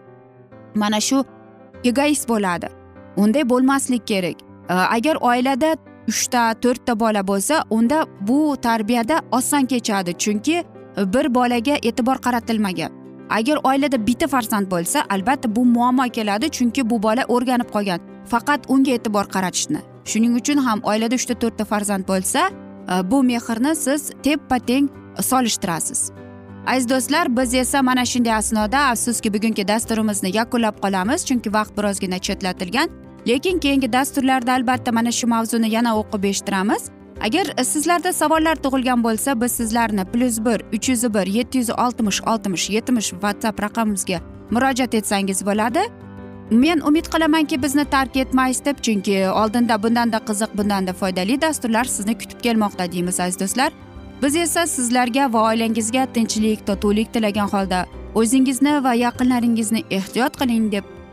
mana 0.74 1.00
shu 1.00 1.24
egoist 1.84 2.28
bo'ladi? 2.28 2.68
Unday 3.16 3.48
bo'lmaslik 3.48 4.06
kerak. 4.06 4.36
Agar 4.68 5.16
oilada 5.20 5.76
uchta 6.08 6.54
to'rtta 6.62 7.00
bola 7.00 7.26
bo'lsa 7.26 7.62
unda 7.70 8.06
bu 8.20 8.56
tarbiyada 8.62 9.20
oson 9.32 9.66
kechadi 9.66 10.12
chunki 10.18 10.64
bir 10.96 11.34
bolaga 11.34 11.74
e'tibor 11.82 12.16
qaratilmagan. 12.16 12.90
Agar 13.30 13.58
oilada 13.64 14.06
bitta 14.06 14.26
farzand 14.28 14.70
bo'lsa 14.70 15.04
albatta 15.10 15.56
bu 15.56 15.64
muammo 15.64 16.08
keladi 16.16 16.50
chunki 16.50 16.90
bu 16.90 17.02
bola 17.02 17.24
o'rganib 17.28 17.70
qolgan 17.74 18.00
faqat 18.32 18.60
unga 18.68 18.90
e'tibor 18.90 19.24
qaratishni. 19.34 19.80
Shuning 20.04 20.34
uchun 20.40 20.58
ham 20.66 20.80
oilada 20.82 21.14
uchta 21.14 21.34
to'rtta 21.34 21.64
farzand 21.64 22.04
bo'lsa 22.08 22.40
e, 22.48 23.10
bu 23.10 23.22
mehrni 23.22 23.76
siz 23.76 24.10
teppa 24.22 24.58
teng 24.58 24.88
solishtirasiz. 25.30 26.10
Aziz 26.66 26.88
do'stlar 26.88 27.36
biz 27.36 27.54
esa 27.54 27.82
mana 27.82 28.04
shunday 28.04 28.34
asnoda 28.34 28.78
afsuski 28.92 29.34
bugungi 29.34 29.68
dasturimizni 29.68 30.36
yakunlab 30.36 30.76
qolamiz 30.84 31.20
chunki 31.28 31.52
vaqt 31.52 31.76
birozgina 31.78 32.18
chetlatilgan. 32.18 33.03
Lekin 33.26 33.58
keyingi 33.58 33.92
dasturlarda 33.92 34.52
albatta 34.52 34.92
mana 34.92 35.12
shu 35.12 35.26
mavzuni 35.26 35.70
yana 35.70 35.96
o'qib 36.00 36.24
eshittiramiz. 36.24 36.82
Agar 37.20 37.46
sizlarda 37.64 38.12
savollar 38.12 38.56
tug'ilgan 38.56 39.04
bo'lsa 39.04 39.40
biz 39.40 39.52
sizlarni 39.52 40.04
plyus 40.04 40.38
bir 40.44 40.62
uch 40.76 40.88
yuz 40.88 41.14
bir 41.14 41.26
yetti 41.26 41.58
yuz 41.58 41.70
oltmish 41.70 42.20
oltmish 42.22 42.70
yetmish 42.70 43.10
whatsapp 43.10 43.62
raqamimizga 43.62 44.20
murojaat 44.50 44.94
etsangiz 44.94 45.46
bo'ladi. 45.46 45.82
Men 46.50 46.80
umid 46.80 47.06
qilamanki 47.12 47.62
bizni 47.62 47.84
tark 47.84 48.16
etmaysiz 48.16 48.64
deb 48.64 48.78
chunki 48.82 49.28
oldinda 49.28 49.82
bundanda 49.82 50.18
qiziq 50.28 50.58
bundanda 50.58 50.92
foydali 50.92 51.40
dasturlar 51.40 51.84
sizni 51.84 52.18
kutib 52.18 52.40
kelmoqda 52.40 52.92
deymiz 52.92 53.20
aziz 53.20 53.40
do'stlar. 53.40 53.72
Biz 54.22 54.36
esa 54.36 54.66
sizlarga 54.66 55.32
va 55.32 55.40
oilangizga 55.50 56.06
tinchlik 56.14 56.66
totuvlik 56.66 57.12
tilagan 57.12 57.48
holda 57.48 57.86
o'zingizni 58.14 58.84
va 58.84 58.94
yaqinlaringizni 58.94 59.82
ehtiyot 59.90 60.36
qiling 60.40 60.72
deb 60.72 60.93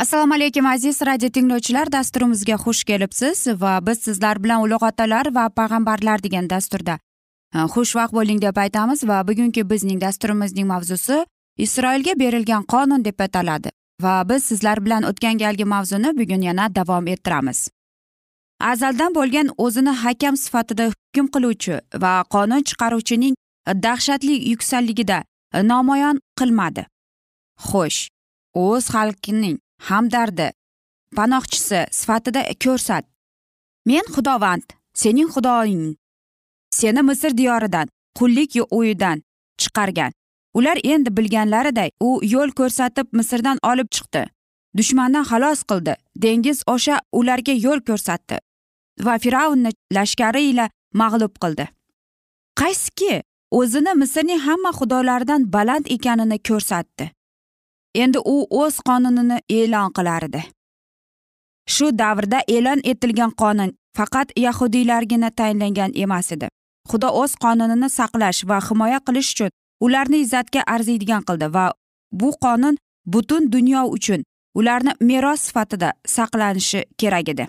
Assalomu 0.00 0.34
alaykum 0.34 0.66
aziz 0.66 1.02
radio 1.02 1.28
tinglovchilar. 1.28 1.92
Dasturimizga 1.92 2.54
xush 2.54 2.84
kelibsiz 2.84 3.46
va 3.62 3.86
biz 3.86 3.98
sizlar 3.98 4.44
bilan 4.44 4.62
ulug' 4.64 4.84
otalar 4.88 5.26
va 5.34 5.44
payg'ambarlar 5.58 6.22
degan 6.22 6.48
dasturda 6.50 6.94
e, 7.54 7.58
xushvaqt 7.74 8.14
bo'ling 8.18 8.40
deb 8.42 8.56
aytamiz 8.64 9.04
va 9.10 9.18
bugungi 9.28 9.62
bizning 9.72 10.00
dasturimizning 10.00 10.66
mavzusi 10.72 11.26
isroilga 11.66 12.14
berilgan 12.22 12.64
qonun 12.72 13.04
deb 13.04 13.20
ataladi 13.26 13.70
va 14.02 14.14
biz 14.28 14.44
sizlar 14.44 14.84
bilan 14.84 15.02
o'tgan 15.10 15.38
galgi 15.44 15.64
mavzuni 15.64 16.16
bugun 16.18 16.42
yana 16.48 16.74
davom 16.74 17.06
ettiramiz. 17.06 17.68
Azaldan 18.60 19.14
bo'lgan 19.14 19.48
o'zini 19.64 19.92
hakam 20.04 20.36
sifatida 20.36 20.84
hukm 20.92 21.26
qiluvchi 21.34 21.80
va 22.02 22.12
qonun 22.34 22.62
chiqaruvchining 22.68 23.34
dahshatli 23.86 24.34
yuksakligida 24.50 25.24
e, 25.54 25.68
namoyon 25.72 26.16
qilmadi. 26.38 26.86
Xo'sh 27.68 28.00
o'z 28.54 28.84
xalqining 28.94 29.58
hamdardi. 29.88 30.48
Panohchisi 31.16 31.80
sifatida 31.90 32.42
ko'rsat. 32.64 33.04
Men 33.86 34.04
xudovand 34.14 34.68
sening 34.94 35.28
xudoing 35.34 35.96
seni 36.70 37.02
misr 37.02 37.32
diyoridan 37.40 37.88
qullik 38.18 38.52
uyidan 38.70 39.22
chiqargan. 39.60 40.12
Ular 40.54 40.78
endi 40.84 41.10
bilganlariday 41.16 41.90
u 42.00 42.20
yo'l 42.22 42.50
ko'rsatib 42.58 43.06
misrdan 43.12 43.58
olib 43.70 43.88
chiqdi. 43.96 44.22
Dushmandan 44.76 45.24
xalos 45.30 45.60
qildi. 45.70 45.94
Dengiz 46.22 46.62
osha 46.66 46.96
ularga 47.12 47.54
yo'l 47.66 47.80
ko'rsatdi 47.88 48.38
va 49.06 49.18
fir'avnni 49.18 49.70
lashkari 49.96 50.42
ila 50.50 50.68
mag'lub 50.94 51.34
qildi. 51.42 51.66
Qaysiki 52.60 53.22
o'zini 53.58 53.94
misrning 54.02 54.40
hamma 54.46 54.70
xudolaridan 54.78 55.52
baland 55.54 55.86
ekanini 55.96 56.38
ko'rsatdi. 56.48 57.10
Endi 57.94 58.18
u 58.24 58.46
o'z 58.62 58.80
qonunini 58.88 59.38
e'lon 59.48 59.92
qilar 59.96 60.22
edi. 60.28 60.42
Shu 61.74 61.86
davrda 61.98 62.40
e'lon 62.48 62.80
etilgan 62.84 63.32
qonun 63.42 63.70
faqat 63.96 64.28
yahudiylargina 64.36 65.30
tayinlangan 65.30 65.92
emas 65.94 66.32
edi. 66.32 66.48
Xudo 66.90 67.08
o'z 67.22 67.32
qonunini 67.44 67.88
saqlash 67.98 68.40
va 68.48 68.58
himoya 68.68 69.00
qilish 69.06 69.30
uchun 69.34 69.50
ularni 69.84 70.18
izzatga 70.24 70.62
arziydigan 70.74 71.22
qildi 71.28 71.46
va 71.54 71.64
bu 72.20 72.30
qonun 72.44 72.76
butun 73.12 73.52
dunyo 73.52 73.82
uchun 73.96 74.20
ularni 74.58 74.92
meros 75.00 75.40
sifatida 75.46 75.92
saqlanishi 76.16 76.80
kerak 77.00 77.28
edi. 77.28 77.44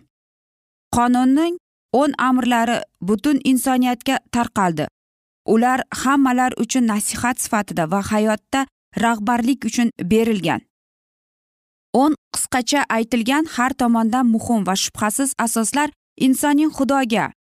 Qonunning 0.95 1.57
o'n 2.01 2.11
amrlari 2.17 2.77
butun 3.01 3.37
insoniyatga 3.51 4.19
tarqaldi. 4.31 4.85
Ular 5.53 5.79
hammalar 6.03 6.51
uchun 6.63 6.87
nasihat 6.87 7.37
sifatida 7.43 7.91
va 7.91 8.01
hayotda 8.11 8.65
rahbarlik 8.97 9.65
uchun 9.65 9.91
berilgan. 10.03 10.61
O'n 11.93 12.15
qisqacha 12.35 12.85
aytilgan 12.89 13.45
har 13.45 13.73
tomondan 13.73 14.25
muhim 14.25 14.67
va 14.67 14.75
shubhasiz 14.75 15.33
asoslar 15.37 15.89
insonning 16.17 16.71
xudoga 16.77 17.31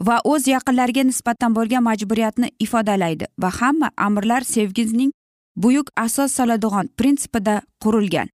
va 0.00 0.16
o'z 0.24 0.48
yaqinlariga 0.48 1.02
nisbatan 1.10 1.54
bo'lgan 1.56 1.82
majburiyatni 1.88 2.50
ifodalaydi 2.64 3.26
va 3.42 3.50
hamma 3.58 3.90
amrlar 3.96 4.42
sevgining 4.54 5.12
buyuk 5.56 5.90
asos 5.96 6.32
soladigan 6.32 6.86
prinsipida 6.98 7.62
qurilgan. 7.82 8.28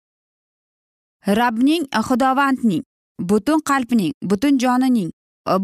Rabning 1.27 1.85
xudovandning 2.07 2.83
butun 3.19 3.59
qalbning 3.69 4.13
butun 4.29 4.57
jonining 4.57 5.11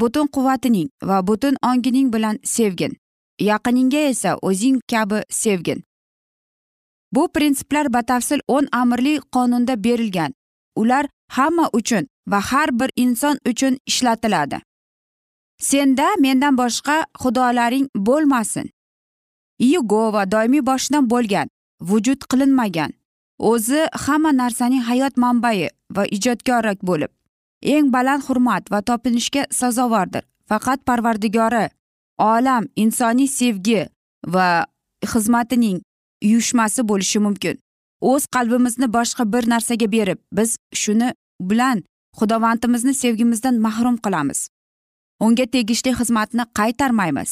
butun 0.02 0.28
quvvatining 0.28 0.90
va 1.04 1.28
butun 1.28 1.56
ongining 1.64 2.14
bilan 2.14 2.40
sevgin. 2.44 2.94
Yaqiningga 3.40 3.98
esa 3.98 4.38
o'zing 4.42 4.80
kabi 4.92 5.22
sevgin. 5.30 5.84
Bu 7.12 7.28
prinsiplar 7.34 7.93
batafsil 7.93 8.39
o'n 8.48 8.67
amirli 8.72 9.20
qonunda 9.32 9.84
berilgan. 9.84 10.34
Ular 10.76 11.06
hamma 11.32 11.70
uchun 11.74 12.08
va 12.28 12.39
har 12.39 12.80
bir 12.80 12.91
inson 12.96 13.38
uchun 13.46 13.78
ishlatiladi. 13.86 14.62
Senda 15.60 16.08
mendan 16.20 16.58
boshqa 16.58 17.06
xudolaring 17.22 17.88
bo'lmasin. 17.96 18.70
Yugova 19.60 20.32
doimiy 20.32 20.65
boshidan 20.65 21.10
bo'lgan 21.10 21.48
vujud 21.82 22.22
qilinmagan. 22.30 22.91
O'zi 23.39 23.88
hamma 24.06 24.32
narsaning 24.32 24.84
hayot 24.89 25.17
manbai 25.17 25.70
va 25.96 26.04
ijodkori 26.06 26.74
bo'lib 26.89 27.12
eng 27.62 27.91
baland 27.91 28.24
hurmat 28.28 28.72
va 28.72 28.82
topinishga 28.82 29.43
sazovordir. 29.52 30.24
Faqat 30.50 30.86
parvardigori 30.86 31.67
olam 32.17 32.63
insoniy 32.76 33.28
sevgi 33.28 33.82
va 34.34 34.65
xizmatining 35.12 35.82
uyushmasi 36.24 36.88
bo'lishi 36.90 37.20
mumkin. 37.20 37.60
O'z 38.02 38.26
qalbimizni 38.36 38.88
boshqa 38.98 39.24
bir 39.34 39.50
narsaga 39.50 39.92
berib 39.92 40.20
biz 40.32 40.58
shuni 40.74 41.14
bilan 41.42 41.84
xudovandimizni 42.20 42.94
sevgimizdan 42.94 43.56
mahrum 43.66 43.98
qilamiz. 44.06 44.50
Unga 45.20 45.46
tegishli 45.46 45.92
xizmatni 46.00 46.44
qaytarmaymiz 46.60 47.32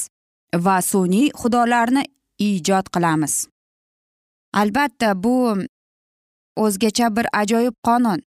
va 0.66 0.78
sun'iy 0.92 1.32
xudolarni 1.42 2.04
ijod 2.40 2.90
qilamiz. 2.96 3.48
Albatta 4.54 5.24
bu 5.24 5.36
o'zgacha 6.56 7.16
bir 7.16 7.26
ajoyib 7.42 7.76
qonun 7.88 8.20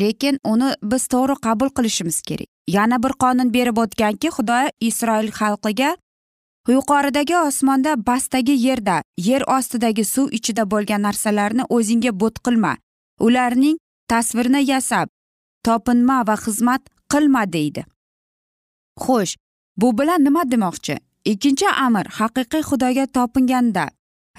lekin 0.00 0.38
uni 0.44 0.70
biz 0.82 1.06
to'g'ri 1.12 1.34
qabul 1.46 1.70
qilishimiz 1.76 2.22
kerak. 2.28 2.48
Yana 2.68 3.02
bir 3.02 3.12
qonun 3.22 3.52
berib 3.54 3.76
o'tganki 3.84 4.28
xudo 4.36 4.60
isroil 4.80 5.30
xalqiga 5.40 5.96
yuqoridagi 6.72 7.36
osmonda 7.36 7.96
pastdagi 8.06 8.54
yerda 8.66 9.02
yer 9.28 9.42
ostidagi 9.56 10.04
suv 10.04 10.32
ichida 10.38 10.64
bo'lgan 10.72 11.02
narsalarni 11.06 11.64
o'zingga 11.76 12.12
but 12.20 12.36
qilma. 12.44 12.72
Ularning 13.20 13.76
tasvirini 14.10 14.62
yasab 14.70 15.08
topinma 15.64 16.18
va 16.28 16.36
xizmat 16.44 16.82
qilma 17.12 17.42
deydi. 17.52 17.84
Xo'sh 19.04 19.36
bu 19.80 19.98
bilan 19.98 20.24
nima 20.24 20.42
demoqchi? 20.52 20.96
Ikkinchi 21.24 21.68
amr 21.86 22.06
haqiqiy 22.18 22.62
xudoga 22.70 23.06
topinganda. 23.06 23.84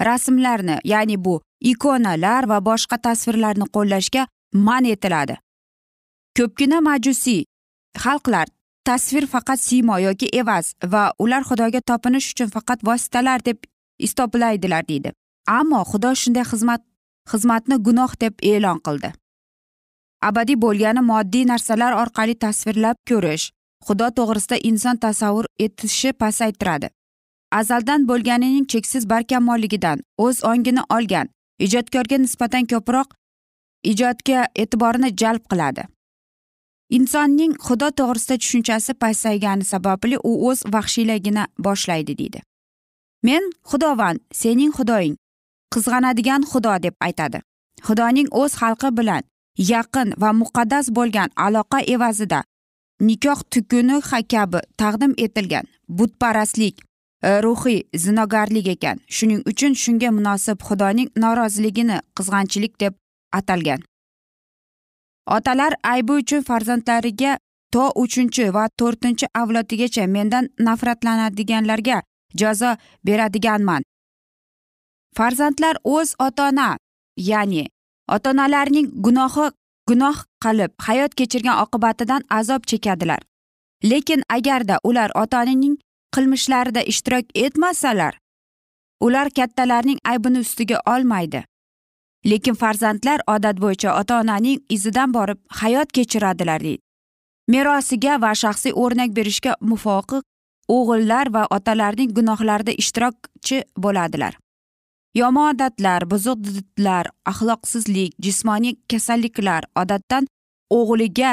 Rasmlarni 0.08 0.76
ya'ni 0.84 1.16
bu 1.24 1.34
ikonalar 1.60 2.48
va 2.50 2.58
boshqa 2.68 2.96
tasvirlarni 3.06 3.66
qo'llashga 3.74 4.22
man 4.66 4.84
etiladi. 4.84 5.36
Ko'pgina 6.36 6.78
majusiy 6.88 7.42
xalqlar 8.02 8.46
tasvir 8.90 9.26
faqat 9.34 9.60
siymo 9.60 9.96
yoki 9.98 10.28
evaz 10.40 10.74
va 10.92 11.02
ular 11.22 11.42
xudoga 11.48 11.80
topinish 11.90 12.28
uchun 12.32 12.48
faqat 12.56 12.80
vositalar 12.88 13.44
deb 13.48 13.58
istoplaydilar 14.06 14.88
deydi. 14.88 15.12
Ammo 15.58 15.80
xudo 15.90 16.10
shunday 16.20 16.44
xizmat 16.52 16.82
xizmatni 17.32 17.76
gunoh 17.86 18.12
deb 18.22 18.34
e'lon 18.52 18.78
qildi. 18.86 19.10
Abadiy 20.28 20.58
bo'lgani 20.64 21.02
moddiy 21.10 21.44
narsalar 21.52 21.92
orqali 22.02 22.34
tasvirlab 22.44 22.96
ko'rish 23.10 23.44
xudo 23.86 24.08
to'g'risida 24.16 24.56
inson 24.70 24.96
tasavvur 25.04 25.46
etishi 25.66 26.10
pasaytiradi. 26.22 26.88
Azaldan 27.60 28.08
bo'lganining 28.10 28.66
cheksiz 28.72 29.08
barkamolligidan 29.12 29.98
o'z 30.24 30.36
ongini 30.50 30.82
olgan 30.96 31.32
ijodkorga 31.66 32.16
nisbatan 32.24 32.64
ko'proq 32.72 33.08
ijodga 33.92 34.40
e'tiborni 34.62 35.08
jalb 35.22 35.42
qiladi. 35.50 35.82
Insonning 36.96 37.54
xudo 37.66 37.88
to'g'risida 37.98 38.36
tushunchasi 38.42 38.92
pasaygani 39.02 39.64
sababli 39.72 40.16
u 40.30 40.32
o'z 40.48 40.62
vahshiyligini 40.74 41.44
boshlaydi 41.66 42.18
deydi. 42.20 42.40
Men 43.22 43.42
xudovand 43.70 44.20
sening 44.32 44.72
xudoying 44.78 45.16
qizg'anadigan 45.74 46.42
xudo 46.50 46.74
deb 46.82 46.94
aytadi. 47.06 47.38
Xudoning 47.86 48.28
o'z 48.40 48.52
xalqi 48.60 48.90
bilan 48.98 49.22
yaqin 49.72 50.08
va 50.22 50.30
muqaddas 50.42 50.86
bo'lgan 50.96 51.28
aloqa 51.46 51.80
evazida 51.94 52.40
nikoh 53.00 53.40
tukuni 53.50 54.00
kabi 54.32 54.58
taqdim 54.80 55.12
etilgan 55.24 55.66
butparastlik 55.88 56.76
e, 57.22 57.40
ruhiy 57.42 57.82
zinogarlik 57.96 58.66
ekan. 58.74 58.98
Shuning 59.08 59.42
uchun 59.50 59.72
shunga 59.82 60.10
munosib 60.18 60.58
xudoning 60.68 61.08
noroziligini 61.16 62.00
qizg'anchilik 62.16 62.74
deb 62.80 62.94
atalgan. 63.32 63.80
Otalar 65.26 65.72
aybi 65.82 66.12
uchun 66.12 66.42
farzandlariga 66.42 67.38
to 67.72 67.90
uchinchi 68.02 68.52
va 68.54 68.68
to'rtinchi 68.78 69.26
avlodigacha 69.40 70.06
mendan 70.06 70.48
nafratlanadiganlarga 70.66 72.02
jazo 72.34 72.76
beradiganman. 73.06 73.82
Farzandlar 75.16 75.76
o'z 75.84 76.14
ota 76.18 76.48
ona 76.48 76.76
ya'ni 77.16 77.66
ota 78.08 78.30
onalarning 78.30 78.88
gunohi 79.04 79.50
gunoh 79.88 80.16
qilib 80.44 80.70
hayot 80.86 81.14
kechirgan 81.14 81.62
oqibatidan 81.64 82.22
azob 82.30 82.62
chekadilar. 82.70 83.22
Lekin 83.84 84.22
agarda 84.28 84.78
ular 84.84 85.10
ota 85.14 85.42
onaning 85.42 85.76
qilmishlarida 86.14 86.82
ishtirok 86.92 87.26
etmasalar 87.34 88.14
ular 89.00 89.30
kattalarning 89.30 89.98
aybini 90.04 90.38
ustiga 90.38 90.80
olmaydi. 90.86 91.44
Lekin 92.24 92.54
farzandlar 92.54 93.20
odat 93.26 93.56
bo'yicha 93.60 93.96
ota 94.00 94.20
onaning 94.20 94.60
izidan 94.68 95.14
borib 95.14 95.38
hayot 95.60 95.92
kechiradilar 95.92 96.60
deydi. 96.60 96.82
Merosiga 97.48 98.20
va 98.22 98.34
shaxsiy 98.42 98.72
o'rnak 98.82 99.10
berishga 99.16 99.54
muvofiq 99.60 100.22
o'g'illar 100.76 101.32
va 101.34 101.46
otalarning 101.56 102.12
gunohlarida 102.18 102.72
ishtirokchi 102.82 103.62
bo'ladilar. 103.84 104.36
Yomon 105.14 105.54
odatlar 105.54 106.06
buzuq 106.10 106.38
didlar 106.46 107.06
axloqsizlik 107.30 108.14
jismoniy 108.24 108.76
kasalliklar 108.90 109.62
odatdan 109.82 110.28
o'g'liga 110.78 111.32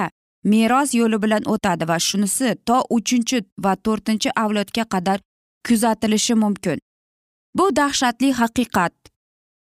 meros 0.54 0.93
yo'li 1.00 1.17
bilan 1.23 1.43
o'tadi 1.54 1.88
va 1.91 1.97
shunisi 2.08 2.56
to 2.67 2.78
uchinchi 2.97 3.38
va 3.63 3.73
to'rtinchi 3.86 4.30
avlodga 4.43 4.84
qadar 4.93 5.19
kuzatilishi 5.67 6.36
mumkin. 6.43 6.78
Bu 7.58 7.65
dahshatli 7.76 8.32
haqiqat. 8.41 8.93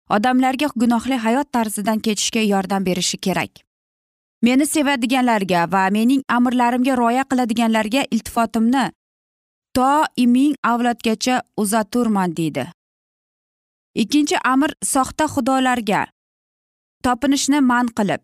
Odamlarga 0.09 0.67
gunohli 0.75 1.17
hayot 1.17 1.51
tarzidan 1.51 1.99
kechishga 1.99 2.41
yordam 2.41 2.83
berishi 2.83 3.17
kerak. 3.17 3.63
Meni 4.41 4.65
sevadiganlarga 4.65 5.67
va 5.71 5.89
mening 5.89 6.23
amrlarimga 6.27 6.95
rioya 6.99 7.23
qiladiganlarga 7.23 8.05
iltifotimni 8.11 8.91
to 9.73 10.05
ming 10.27 10.55
avlodgacha 10.63 11.41
uzaturman 11.57 12.35
deydi. 12.35 12.65
Ikkinchi 13.95 14.35
amr 14.43 14.73
soxta 14.83 15.25
xudolarga 15.33 16.07
topinishni 17.03 17.61
man 17.61 17.87
qilib 17.97 18.21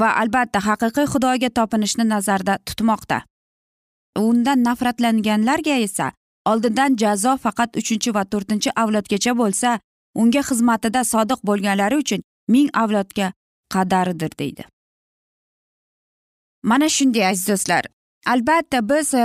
va 0.00 0.08
albatta 0.22 0.58
haqiqiy 0.68 1.06
xudoga 1.12 1.48
topinishni 1.58 2.04
nazarda 2.04 2.58
tutmoqda. 2.66 3.22
Undan 4.18 4.62
nafratlanganlarga 4.66 5.76
esa 5.86 6.12
oldindan 6.50 6.96
jazo 7.02 7.36
faqat 7.44 7.76
uchinchi 7.80 8.10
va 8.16 8.24
to'rtinchi 8.24 8.70
avlodgacha 8.82 9.32
bo'lsa 9.40 9.78
unga 10.14 10.42
xizmatida 10.48 11.04
sodiq 11.12 11.40
bo'lganlari 11.48 11.96
uchun 12.02 12.20
ming 12.48 12.68
avlodga 12.82 13.32
qadaridir 13.74 14.32
deydi. 14.38 14.64
Mana 16.62 16.88
shunday 16.88 17.26
aziz 17.26 17.48
do'stlar. 17.48 17.84
Albatta 18.26 18.88
biz 18.88 19.14
e, 19.14 19.24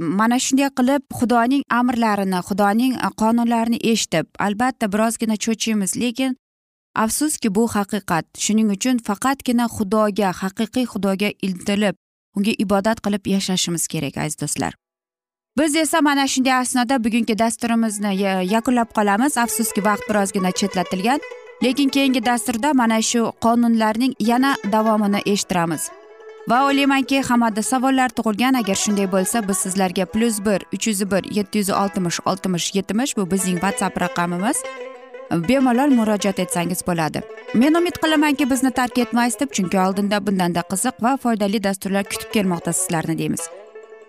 mana 0.00 0.38
shunday 0.38 0.70
qilib 0.78 1.02
xudoning 1.18 1.62
amrlarini 1.78 2.40
xudoning 2.48 2.92
e, 3.06 3.08
qonunlarini 3.22 3.78
eshitib 3.92 4.26
albatta 4.46 4.92
birozgina 4.92 5.36
cho'chiymiz. 5.44 5.96
Lekin 6.02 6.36
afsuski 6.94 7.54
bu 7.54 7.64
haqiqat. 7.76 8.26
Shuning 8.44 8.68
uchun 8.76 9.02
faqatgina 9.08 9.66
xudoga 9.76 10.30
haqiqiy 10.42 10.86
xudoga 10.92 11.32
intilib 11.48 11.96
unga 12.36 12.52
ibodat 12.64 12.98
qilib 13.04 13.26
yashashimiz 13.34 13.88
kerak 13.92 14.16
aziz 14.24 14.40
do'stlar. 14.42 14.72
Biz 15.58 15.76
esa 15.76 16.00
mana 16.00 16.26
shunday 16.26 16.54
asnoda 16.54 17.04
bugungi 17.04 17.38
dasturimizni 17.38 18.12
yakunlab 18.54 18.90
qolamiz. 18.98 19.38
Afsuski 19.38 19.84
vaqt 19.84 20.08
birozgina 20.08 20.50
chetlatilgan 20.50 21.20
lekin 21.64 21.88
keyingi 21.88 22.24
dasturda 22.24 22.72
mana 22.74 23.02
shu 23.02 23.32
qonunlarning 23.44 24.14
yana 24.20 24.56
davomini 24.72 25.20
eshittiramiz. 25.26 25.90
Va 26.48 26.58
o'ylaymanki 26.66 27.22
hammada 27.22 27.62
savollar 27.62 28.08
tug'ilgan. 28.08 28.54
Agar 28.54 28.74
shunday 28.74 29.12
bo'lsa 29.12 29.48
biz 29.48 29.56
sizlarga 29.56 30.04
plyus 30.04 30.44
bir 30.46 30.60
uch 30.74 30.86
yuz 30.86 31.10
bir 31.10 31.22
yetti 31.36 31.58
yuz 31.58 31.70
oltmish 31.70 32.20
oltmish 32.24 32.74
yetmish 32.74 33.16
bu 33.16 33.30
bizning 33.30 33.58
whatsapp 33.64 34.00
raqamimiz. 34.00 34.56
Bemalol 35.48 35.90
murojaat 35.98 36.38
etsangiz 36.38 36.86
bo'ladi. 36.86 37.22
Men 37.54 37.74
umid 37.74 37.96
qilamanki 38.02 38.50
bizni 38.50 38.70
tark 38.70 38.98
etmaysiz 38.98 39.40
deb 39.40 39.50
chunki 39.56 39.78
oldinda 39.86 40.26
bundanda 40.26 40.62
qiziq 40.72 41.02
va 41.02 41.16
foydali 41.16 41.64
dasturlar 41.64 42.04
kutib 42.04 42.30
kelmoqda 42.32 42.72
sizlarni 42.72 43.18
deymiz. 43.18 43.40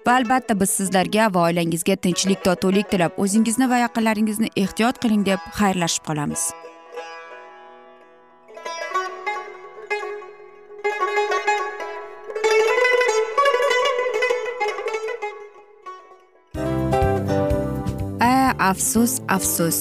Va 0.06 0.16
albatta 0.20 0.56
biz 0.60 0.70
sizlarga 0.80 1.28
va 1.34 1.46
oilangizga 1.50 1.96
tinchlik 2.06 2.44
totuvlik 2.48 2.90
tilab 2.94 3.18
o'zingizni 3.24 3.70
va 3.70 3.82
yaqinlaringizni 3.86 4.50
ehtiyot 4.64 5.00
qiling 5.04 5.26
deb 5.30 5.40
xayrlashib 5.60 6.06
qolamiz. 6.10 6.44
A 18.30 18.54
afsus 18.72 19.20
afsus. 19.38 19.80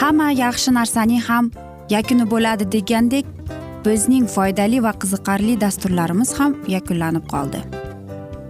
Hamma 0.00 0.30
yaxshi 0.44 0.72
narsaning 0.78 1.22
ham 1.28 1.52
yakuni 1.96 2.30
bo'ladi 2.32 2.70
degandek 2.76 3.26
bizning 3.84 4.26
foydali 4.36 4.82
va 4.86 4.92
qiziqarli 5.02 5.60
dasturlarimiz 5.66 6.34
ham 6.40 6.56
yakunlanib 6.76 7.28
qoldi. 7.34 7.79